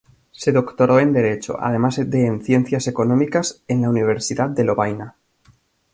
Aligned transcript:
Se 0.31 0.51
doctoró 0.51 0.99
en 0.99 1.13
Derecho, 1.13 1.61
además 1.61 1.99
de 2.03 2.25
en 2.25 2.41
Ciencias 2.43 2.87
Económicas 2.87 3.61
en 3.67 3.83
la 3.83 3.89
Universidad 3.91 4.49
de 4.49 4.63
Lovaina. 4.63 5.15